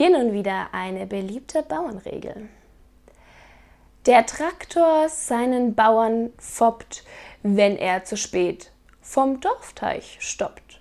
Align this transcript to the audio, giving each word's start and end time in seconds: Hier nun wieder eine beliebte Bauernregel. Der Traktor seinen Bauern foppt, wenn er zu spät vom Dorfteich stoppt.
Hier 0.00 0.08
nun 0.08 0.32
wieder 0.32 0.72
eine 0.72 1.06
beliebte 1.06 1.62
Bauernregel. 1.62 2.48
Der 4.06 4.24
Traktor 4.24 5.10
seinen 5.10 5.74
Bauern 5.74 6.32
foppt, 6.38 7.04
wenn 7.42 7.76
er 7.76 8.02
zu 8.04 8.16
spät 8.16 8.72
vom 9.02 9.40
Dorfteich 9.42 10.16
stoppt. 10.20 10.79